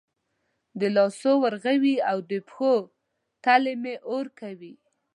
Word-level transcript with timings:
د 0.79 0.81
لاسو 0.95 1.31
ورغوي 1.43 1.95
او 2.11 2.17
د 2.31 2.33
پښو 2.47 2.75
تلې 3.43 3.73
مې 3.81 3.95
اور 4.11 4.25
کوي 4.39 4.73